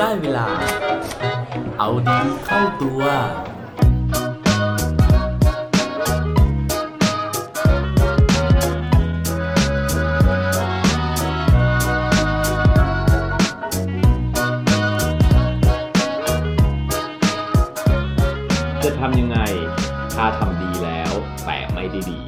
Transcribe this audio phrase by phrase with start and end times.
[0.00, 0.48] ได้เวลา
[1.78, 3.02] เอาดีเข้าตัว
[18.84, 19.38] จะทำยังไง
[20.16, 21.12] ถ้าทำดีแล้ว
[21.44, 22.20] แต่ไม่ได้ดี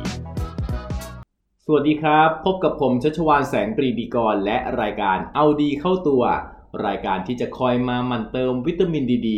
[1.64, 6.24] สวัสดีครับ พบกับผมชัชวานแสงปรีดีกร และรายการเอาดีเข้าตัว
[6.86, 9.30] รายการที่จะคอยมามันเติมวิตามินดีด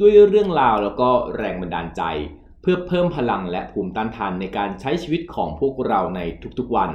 [0.00, 2.02] ด้วยเรื่องราวแล้วก็แรงบันดาลใจ
[2.60, 6.20] เพื่อเพิ่มพลังและภูมิต้านทานในการใช้ชีวิตของพวกเราใน
[6.58, 6.90] ทุกๆวัน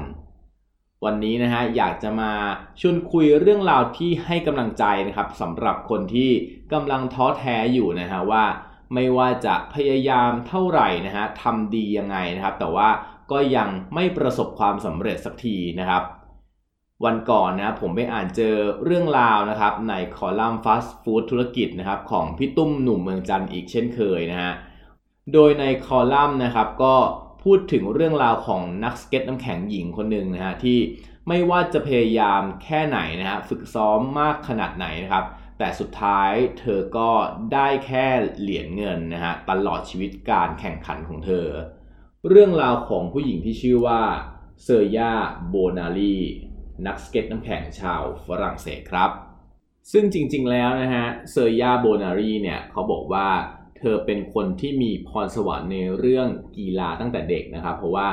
[1.06, 2.32] วันนี้นะฮะอยากจะมา
[2.80, 6.32] ชวนคุยเรื่องราวที่ให้กำลังใจนะครับสำหรับคนที่
[6.74, 8.46] กำลังท้อแท้อยู่นะฮะว่า
[8.94, 12.90] ไม่ว่าจะพยายามเท่าไหร่นะฮะทำดียังไงนะครับ แต่ว่า
[13.32, 16.04] ก็ยังไม่ประสบความสำเร็จสักทีนะครับ
[17.06, 24.54] วันก่อนนะผมไปอ่านเจอเรื่องราวนะครับ ในคอลัมน์ฟาสต์ฟู้ดธุรกิจนะครับของพี่ตุ้มหนุ่มเมืองจันทร์อีกเช่นเคยนะฮะ
[25.34, 26.96] โดยในคอลัมน์นะครับก็
[27.44, 30.80] พูดถึงเรื่องราวของนักสเก็ตน้ำแข็งหญิงคนหนึ่งนะฮะที่
[31.28, 35.26] ไม่ว่าจะพยายามแค่ไหนนะฮะฝึกซ้อมมากขนาดไหนนะครับ
[35.58, 37.10] แต่สุดท้ายเธอก็
[37.54, 38.08] ได้แค่
[38.40, 41.48] เหรียญเงินนะฮะตลอดชีวิตการแข่งขันของเธอ
[42.30, 44.02] เรื่องราวของผู้หญิงที่ชื่อว่า
[44.64, 45.14] เซอร์ยา
[45.50, 46.18] โบนาลี
[46.88, 49.12] นักสเก็ตน้ำแข็งชาวฝรั่งเศสครับ
[49.92, 53.28] ซึ่งจริงๆแล้วนะฮะเซอร์ยาโบนาลีเนี่ยเขาบอกว่า
[53.78, 58.08] เธอเป็นคนที่มีพรสวรรค์ในเรื่องกีฬาตั้งแต่เด็กนะครับ เพราะว่า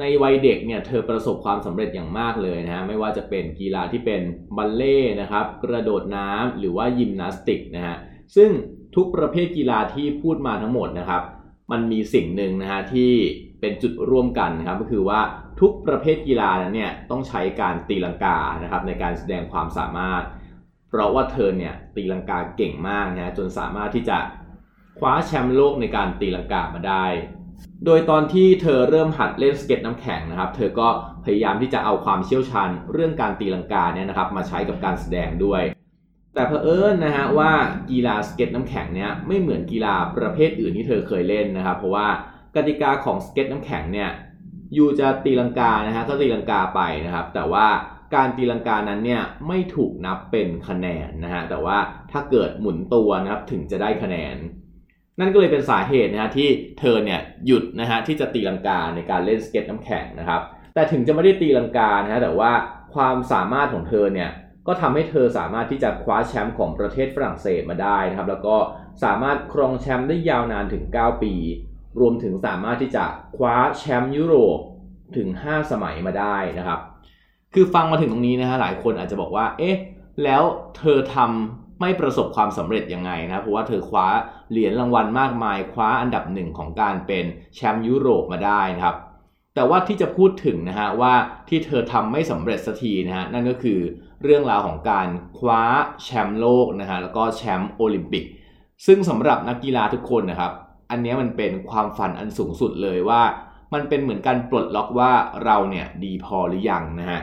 [0.00, 4.20] ในวัยเด็กเนี่ยเธอประสบความสำเร็จอย่างมากเลยนะฮะไม่ว่าจะเป็นกีฬาที่เป็น
[4.56, 7.96] บัลเลต์นะครับ กระโดดน้ำหรือว่ายิมนาสติกนะฮะ
[8.36, 8.50] ซึ่ง
[8.96, 11.22] ทุกประเภทกีฬาที่พูดมาทั้งหมดนะครับ
[11.72, 13.12] มันมีสิ่งหนึ่งนะฮะที่
[13.60, 15.20] เป็นจุดร่วมกันนะครับก็คือว่า
[15.60, 20.22] ทุกประเภทกีฬานั้นเนี่ยต้องใช้การตีลังกานะครับในการแสดงความสามารถ
[20.88, 24.18] เพราะว่าเธอเนี่ยตีลังกาเก่งมากนะฮะจนสามารถที่จะ
[24.98, 27.06] คว้าแชมป์โลกในการตีลังกามาได้
[27.84, 30.88] โดยตอนที่เธอเริ่มหัดเล่นสเก็ตน้ำแข็งนะครับ เธอก็
[31.24, 35.62] พยายามที่จะเอาความเชี่ยวชาญเรื่องการตีลังกาเนี่ยนะครับมาใช้กับการแสดงด้วย
[36.34, 37.52] แต่เผอิญนะฮะว่า
[37.90, 42.08] กีฬาสเก็ตน้ำแข็งเนี่ยไม่เหมือนกีฬาประเภทอื่นที่เธอเคยเล่นนะครับ เพราะว่า
[42.56, 44.10] กติกาของสเก็ตน้ำแข็งเนี่ย
[44.76, 47.66] you จะตีลังกานะฮะก็ตีลังกาไปนะครับ แต่ว่า
[48.14, 51.78] การตีลังกานั้นเนี่ยไม่ถูกนับเป็นคะแนนนะฮะแต่ว่า
[52.12, 54.36] ถ้าเกิดหมุนตัวนะครับถึงจะได้คะแนน
[55.20, 56.48] นั่นก็เลยเป็นสาเหตุนะฮะที่
[56.80, 60.40] เธอเนี่ยหยุดนะฮะที่จะตีลังกาในการเล่นสเก็ตน้ำแข็งนะครับ
[60.74, 62.52] แต่ถึงจะไม่ได้ตีลังกานะฮะแต่ว่า
[62.94, 64.30] ความสามารถของเธอเนี่ย
[64.66, 68.56] ก็ทำให้เธอสามารถที่จะคว้าแชมป์ของประเทศฝรั่งเศสมาได้นะครับ แล้วก็
[69.04, 71.34] สามารถครองแชมป์ได้ยาวนานถึง 9 ปี
[72.00, 73.04] รวมถึงสามารถที่จะ
[73.36, 74.58] คว้าแชมป์ยุโรป
[75.16, 76.80] ถึง 5 สมัยมาได้นะครับ
[77.54, 79.76] คือฟังมาถึงตรงนี้นะฮะหลายคนอาจจะบอกว่า เอ๊ะ
[80.24, 80.42] แล้ว
[80.78, 84.06] เธอทำไม่ประสบความสำเร็จยังไงนะเพราะว่าเธอคว้า
[84.50, 88.96] เหรียญรางวัลมากมาย คว้าอันดับหนึ่งของการเป็นแชมป์ยุโรปมาได้นะครับ
[89.54, 91.12] แต่ว่าที่จะพูดถึงนะฮะว่า
[91.48, 93.78] ที่เธอทำไม่สำเร็จสักทีนะฮะนั่นก็คือ
[94.24, 95.08] เรื่องราวของการ
[95.38, 95.62] คว้า
[96.02, 98.24] แชมป์โลกนะฮะแล้วก็แชมป์โอลิมปิก
[98.86, 100.52] ซึ่งสำหรับนักกีฬาทุกคนนะครับ
[100.90, 103.22] อันนี้มันเป็นความฝันอันสูงสุดเลยว่า
[103.74, 105.12] มันเป็นเหมือนการปลดล็อกว่า
[105.44, 107.20] เราเนี่ยดีพอหรือยังนะฮะ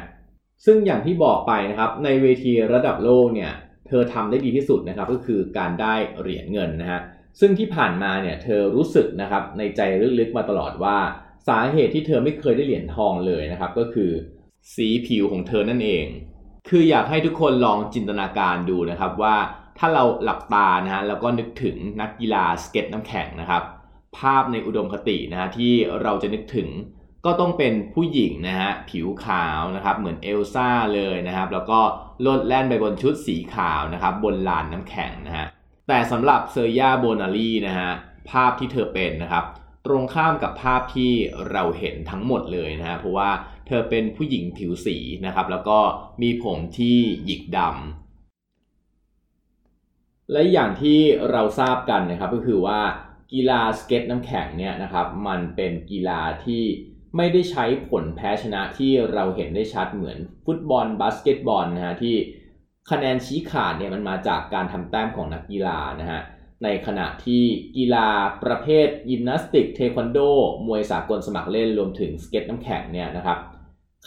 [0.66, 3.52] ซึ่งอย่างที่บอกไปนะครับในเวทีระดับโลกเนี่ย
[3.88, 7.00] เธอทำได้ดีที่สุดนะครับก็คือการได้เหรียญเงินนะฮะ
[7.40, 9.82] ซึ่งที่ผ่านมาเนี่ยเธอรู้สึกนะครับในใจ
[10.20, 10.98] ลึกๆมาตลอดว่า
[11.48, 14.12] สาเหตุที่เธอไม่เคยได้เหรียญทองเลยนะครับก็คือ
[14.76, 16.06] สีผิวของเธอนั่นเอง
[16.70, 19.36] คืออยากให้ทุกคนลองจินตนาการดูนะครับว่า
[19.78, 23.64] ถ้าเราหลับตานะฮะแล้วก็นึกถึงนักกีฬาสเก็ตน้ำแข็งนะครับ
[24.18, 26.70] ภาพในอุดมคตินะฮะที่เราจะนึกถึง
[27.26, 31.80] ก็ต้องเป็นผู้หญิงนะฮะผิวขาวนะครับเหมือนเอลซ่าเลยนะครับ แล้วก็
[32.26, 35.46] ลดแล่นไปบนชุดสีขาวนะครับบนลานน้ำแข็งนะฮะ
[35.88, 37.90] แต่สำหรับซูร์ยาโบนาลีนะฮะ
[38.32, 39.46] ภาพที่เธอเป็นนะครับ
[39.86, 41.12] ตรงข้ามกับภาพที่
[41.52, 43.30] เราเห็นทั้งหมดเลยนะฮะเพราะว่า
[43.72, 45.80] เธอเป็นผู้หญิงผิวสีนะครับ แล้วก็
[46.22, 47.72] มีผมที่หยิกดำ
[50.32, 51.00] และอย่างที่
[51.32, 52.82] เราทราบกันนะครับก็คือว่า
[53.34, 56.64] กีฬาสเก็ตน้ำแข็งเนี่ยนะครับ มันเป็นกีฬาที่
[57.18, 62.16] ไม่ได้ใช้ผลแพ้ชนะที่เราเห็นได้ชัดเหมือนฟุตบอลบาสเกตบอลนะฮะที่
[62.92, 66.22] คะแนนชี้ขาดเนี่ยมันมาจากการทำแต้มของนักกีฬานะฮะ
[66.64, 67.44] ในขณะที่
[67.78, 68.08] กีฬา
[68.44, 70.20] ประเภทยิมนาสติก เทควันโด
[70.68, 73.38] มวยสากลสมัครเล่นรวมถึงสเก็ตน้ำแข็งเนี่ยนะครับ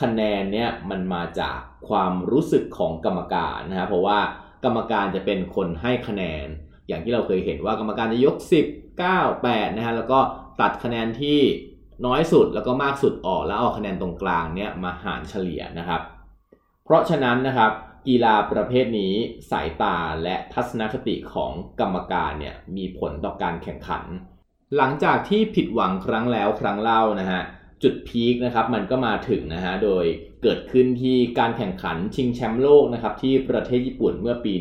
[0.01, 1.59] คะแนนเนี่ยมันมาจาก
[1.89, 4.19] ความรู้สึกของกรรมการนะฮะเพราะว่า
[4.65, 6.47] กรรมการจะเป็นคนให้คะแนน
[6.89, 8.37] อย่างที่เราเคยเห็นว่ากรรมการจะยก
[8.69, 10.19] 10 9 8นะฮะแล้วก็
[10.61, 11.41] ตัดคะแนนที่
[12.07, 16.01] น้อยสุดแล้วก็มากสุดออกแล้วเอาคะแนนตรงกลางเนี่ยมาหารเฉลี่ยนะครับ
[16.85, 17.73] เพราะฉะนั้นนะครับ
[18.09, 19.15] กีฬาประเภทนี้
[19.51, 24.05] สายตาและทัศนคติของกรรมการเนี่ยมีผลต่อการแข่งขัน
[24.77, 27.43] หลังจากที่ผิดหวังครั้งแล้วครั้งเล่านะฮะ
[27.85, 30.05] จุดพีคนะครับมันก็มาถึงนะฮะโดย
[30.43, 34.55] เกิดขึ้นที่การแข่งขันชิงแชมป์โลกนะครับที่ประเทศญี่ปุ่นเมื่อปี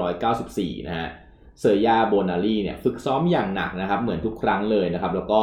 [0.00, 1.08] 1994 นะฮะ
[1.60, 5.40] เซอร์ยาโบนารีเนี่ยฝึกซ้อมอย่างหนักนะครับเหมือนทุกครั้งเลยนะครับแล้วก็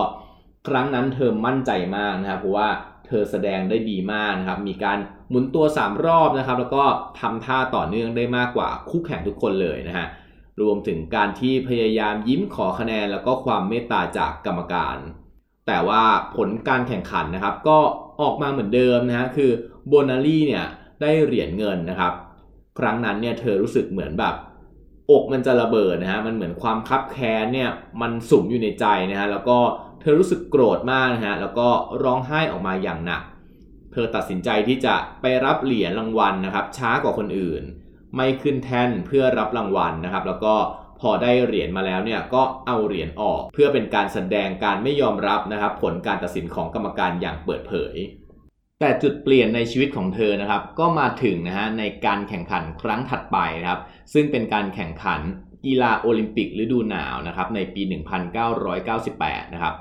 [0.68, 2.70] ครั้งนั้นเธอมั่นใจมากนะครับเพราะว่า
[3.08, 4.98] เธอแสดงได้ดีมากนะครับมีการ
[5.30, 6.84] หมุนตัว 3 รอบนะครับแล้วก็
[7.20, 10.08] ทำท่าต่อเนื่องได้มากกว่าคู่แข่งทุกคนเลยนะฮะ
[10.62, 14.98] รวมถึงการที่พยายามยิ้มขอคะแนนแล้วก็ความเมตตาจากกรรมการ
[15.68, 16.04] แต่ว่า
[16.36, 17.78] ผลการแข่งขันนะครับ ก็
[18.22, 19.52] ออกมาเหมือนเดิมนะฮะคือ
[19.88, 20.66] โบนารีเนี่ย
[21.02, 22.14] ได้เหรียญเงินนะครับ
[22.80, 24.36] ครั้งนั้นเนี่ยเธอรู้สึกเหมือนแบบ
[25.12, 27.70] อกมันจะระเบิดนะฮะมันเหมือนความคับแค้นเนี่ย
[28.02, 29.58] มันสุมอยู่ในใจนะฮะแล้วก็
[30.02, 31.68] เธอรู้สึกโกรธมากนะฮะแล้วก็
[32.04, 33.24] ร้องไห้ออกมาอย่างหนัก
[33.94, 37.64] เธอตัดสินใจที่จะไปรับเหรียญรางวัลนะครับ ช้ากว่าคนอื่น
[38.16, 40.56] ไม่ขึ้นแท่นเพื่อรับรางวัลนะครับ แล้วก็
[41.02, 47.96] พอได้เหรียญมาแล้วเนี่ยก็เอาเหรียญออก เพื่อเป็นการแสดงการไม่ยอมรับนะครับผลการตัดสินของกรรมการอย่างเปิดเผย
[48.80, 53.82] แต่จุดเปลี่ยนในชีวิตของเธอนะครับ ก็มาถึงนะฮะในการแข่งขันครั้งถัดไปนะครับ
[54.14, 55.22] ซึ่งเป็นการแข่งขัน
[55.66, 57.82] กีฬาโอลิมปิกฤดูหนาวนะครับในปี
[58.68, 59.76] 1998 นะครับ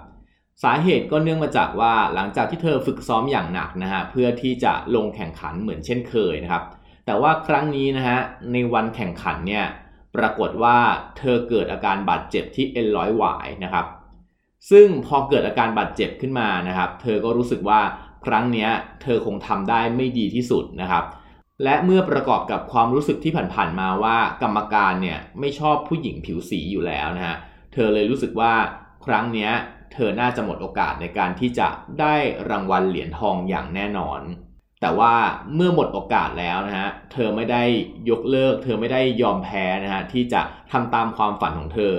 [0.65, 6.65] สาเหตุก็เนื่องมาจากว่าหลังจากที่เธอฝึกซ้อมอย่างหนักนะฮะเพื่อที่จะลงแข่งขันเหมือนเช่นเคยนะครับ
[7.07, 8.19] แต่ว่าครั้งนี้นะฮะ
[8.53, 9.65] ในวันแข่งขันเนี่ย
[10.17, 10.79] ปรากฏว่า
[11.19, 13.87] เธอเกิดอาการบาดเจ็บที่เอ็นร้อยหวายนะครับ
[14.71, 17.81] ซึ่งพอเกิดอาการบาดเจ็บขึ้นมานะครับ เธอก็รู้สึกว่า
[18.27, 18.69] ครั้งนี้
[19.03, 21.05] เธอคงทำได้ไม่ดีที่สุดนะครับ
[21.65, 27.37] และเมื่อประกอบกับความรู้สึกที่ผ่านๆมาว่ากรรมการเนี่ยไม่ชอบผู้หญิงผิวสีอยู่แล้วนะฮะ
[27.73, 28.53] เธอเลยรู้สึกว่า
[29.07, 29.51] ครั้งนี้
[29.93, 31.69] เธอน่าจะหมดโอกาสในการที่จะ
[32.01, 32.15] ได้
[32.51, 34.21] รางวัลเหรียญทองอย่างแน่นอน
[34.81, 35.15] แต่ว่า
[35.55, 37.63] เมื่อหมดโอกาสแล้วนะฮะ เธอไม่ได้
[38.11, 40.41] ยกเลิก เธอไม่ได้ยอมแพ้นะฮะที่จะ
[40.73, 41.95] ทำตามความฝันของเธอ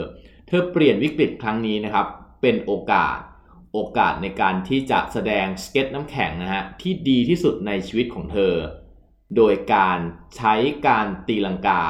[0.47, 2.05] เธอเปลี่ยนวิกฤตครั้งนี้นะครับ
[2.41, 3.17] เป็นโอกาส
[3.73, 8.53] โอกาสในการที่จะแสดงสเก็ตน้ำแข็งนะฮะที่ดีที่สุดในชีวิตของเธอ
[9.37, 9.97] โดยการ
[10.37, 10.53] ใช้
[10.87, 11.83] การตีลังกา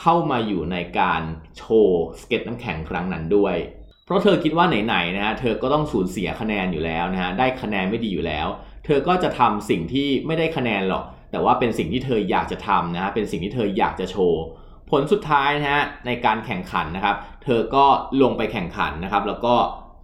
[0.00, 1.22] เข้ามาอยู่ในการ
[1.56, 3.56] โชว์สเก็ตน้ำแข็งครั้งนั้นด้วย
[4.04, 8.46] เพราะเธอคิดว่าไหนๆนะฮะเธอก็ต้องสูญเสียคะแนนอยู่แล้วนะฮะได้คะแนนไม่ดีอยู่แล้ว
[8.86, 14.42] เธอก็จะทำสิ่งที่ไม่ได้คะแนนหรอก แต่ว่าเป็นสิ่งที่เธออยากจะทำนะฮะเป็นสิ่งที่เธออยากจะโชว์
[14.90, 17.84] ผลสุดท้ายนะฮะในการแข่งขันนะครับ เธอก็
[18.22, 19.54] ลงไปแข่งขันนะครับ แล้วก็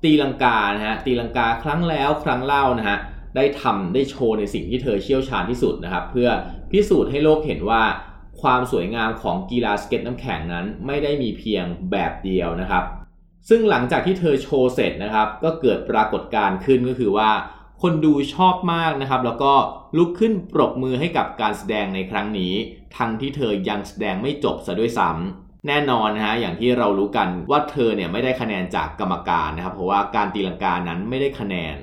[0.05, 2.99] ตีลังกานะฮะตีลังกาครั้งแล้วครั้งเล่านะฮะ
[3.37, 6.29] ได้ทำได้โชว์ในสิ่งที่เธอเชี่ยวชาญที่สุดนะครับ เพื่อ
[6.71, 7.83] พิสูจน์ให้โลกเห็นว่า
[8.43, 12.85] ความสวยงามของกีฬาสเก็ตน้ำแข็งนั้น ไม่ได้มีเพียงแบบเดียวนะครับ
[13.49, 17.31] ซึ่งหลังจากที่เธอโชว์เสร็จนะครับ ก็เกิดปรากฏการณ์ขึ้นก็คือว่า
[17.83, 19.53] คนดูชอบมากนะครับ แล้วก็
[19.97, 22.53] ลุกขึ้นปรบมือให้กับการแสดงในครั้งนี้
[22.97, 31.77] ทั้งที่เธอยังแสดงไม่จบซะด้วยซ้ำแน่นอนนะฮะอย่างที่เรารู้กันว่าเธอเนี่ยไม่ได้คะแนนจากกรรมการนะครับ เพราะว่าการตีลังกานั้นไม่ได้คะแนน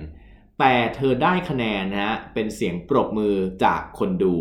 [0.60, 4.36] แต่เธอได้คะแนนนะฮะเป็นเสียงปรบมือจากคนดู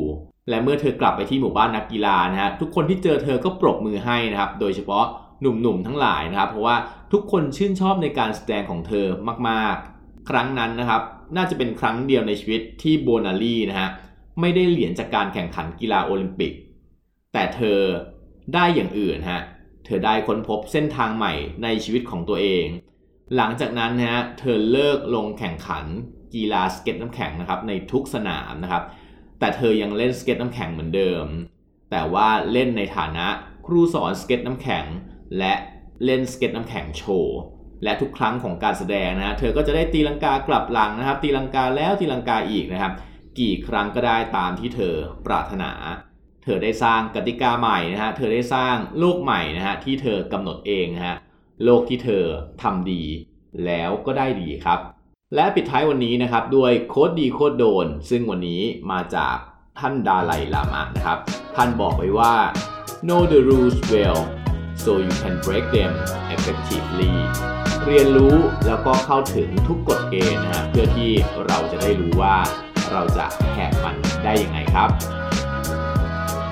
[0.48, 5.04] และเมื่อเธอกลับไปที่หมู่บ้านนักกีฬานะฮะทุกคนที่เจอเธอก็ปรบมือให้นะครับ โดยเฉพาะ
[5.40, 6.76] หนุ่มๆทั้งหลายนะครับ เพราะว่า
[7.12, 9.06] ทุกคนชื่นชอบในการแสดงของเธอ
[9.48, 11.02] มากๆ ครั้งนั้นนะครับ
[11.36, 13.90] น่าจะเป็นครั้งเดียวในชีวิตที่โบนารีนะฮะ
[14.40, 16.52] ไม่ได้เหรียญจากการแข่งขันกีฬาโอลิมปิก
[17.32, 17.80] แต่เธอ
[18.54, 19.42] ได้อย่างอื่นฮะ
[19.84, 22.66] เธอได้ค้นพบเส้นทางใหม่ในชีวิตของตัวเอง
[23.36, 25.84] หลังจากนั้นนะฮะเธอเลิกลงแข่งขัน
[26.34, 28.84] กีฬาสเก็ตน้ำแข็งนะครับในทุกสนามนะครับ
[29.38, 31.26] แต่เธอยังเล่นสเก็ตน้ำแข็งเหมือนเดิม
[31.90, 33.26] แต่ว่าเล่นในฐานะ
[33.66, 34.84] ครูสอนสเก็ตน้ำแข็ง
[35.38, 35.54] และ
[36.04, 37.38] เล่นสเก็ตน้ำแข็งโชว์
[37.84, 42.92] และทุกครั้งของการแสดงนะฮะเธอก็จะได้ตีลังกากลับหลังนะครับ ตีลังกาแล้วตีลังกาอีกนะครับ
[43.38, 44.94] กี่ครั้งก็ได้ตามที่เธอ
[45.26, 45.70] ปรารถนา
[46.44, 51.16] เธอได้สร้างกติกาใหม่นะฮะเธอได้สร้างโลกใหม่นะฮะที่เธอกำหนดเองนะฮะ
[51.64, 52.24] โลกที่เธอ
[52.62, 53.02] ทำดี
[53.66, 54.78] แล้วก็ได้ดีครับ
[55.34, 59.36] และปิดท้ายวันนี้นะครับด้วยโค้ดดีโค้ดโดน ซึ่งวันนี้มาจาก
[59.78, 61.18] ท่านดาไลลามะนะครับ
[61.56, 62.34] ท่านบอกไว้ว่า
[63.06, 64.20] know the rules well
[64.82, 65.92] so you can break them
[66.34, 67.14] effectively
[67.86, 71.10] เรียนรู้แล้วก็เข้าถึงทุกกฎเกณฑ์นะฮะเพื่อที่
[71.46, 72.36] เราจะได้รู้ว่า
[72.92, 74.88] เราจะแหกมันได้ยังไงครับ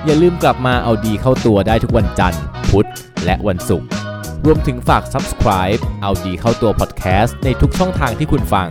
[0.05, 2.89] อย่าลืมกลับมาเอาดีเข้าตัวได้ทุกวันจันทร์ พุธ
[3.25, 3.87] และวันศุกร์
[4.45, 8.69] รวมถึงฝาก subscribe เอาดีเข้าตัว podcast ในทุกช่องทางที่คุณฟัง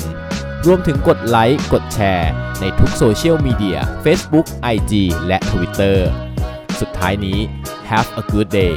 [0.67, 4.93] รวมถึงกดไลค์กดแชร์ ในทุกโซเชียลมีเดีย Facebook, IG
[5.27, 5.99] และ Twitter
[6.81, 7.39] สุดท้ายนี้
[7.91, 8.77] have a good day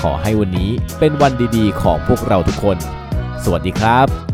[0.00, 2.78] ขอให้วันนี้เป็นวันดีๆ ของพวกเราทุกคน
[3.44, 4.33] สวัสดีครับ